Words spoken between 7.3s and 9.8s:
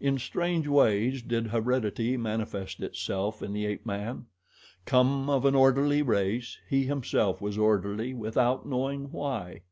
was orderly without knowing why.